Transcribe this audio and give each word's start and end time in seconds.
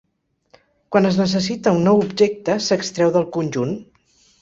Quan 0.95 1.09
es 1.09 1.19
necessita 1.19 1.75
un 1.77 1.85
nou 1.91 2.03
objecte, 2.07 2.59
s'extreu 2.71 3.17
del 3.19 3.33
conjunt. 3.41 3.81